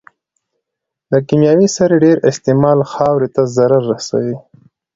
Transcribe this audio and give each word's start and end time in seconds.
د 1.11 1.13
کيمياوي 1.27 1.67
سرې 1.75 1.95
ډېر 2.05 2.17
استعمال 2.29 2.79
خاورې 2.93 3.29
ته 3.35 3.41
ضرر 3.55 3.83
رسوي. 3.93 4.35